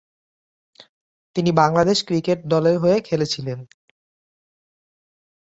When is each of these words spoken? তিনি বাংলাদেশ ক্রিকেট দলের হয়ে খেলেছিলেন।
তিনি 1.35 1.51
বাংলাদেশ 1.51 1.97
ক্রিকেট 2.03 2.39
দলের 2.45 2.75
হয়ে 2.79 2.97
খেলেছিলেন। 3.01 3.59